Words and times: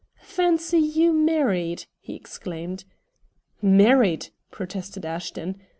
"Fancy 0.23 0.79
you 0.79 1.13
married!" 1.13 1.85
he 1.99 2.15
exclaimed. 2.15 2.85
"Married!" 3.61 4.29
protested 4.49 5.05
Ashton. 5.05 5.61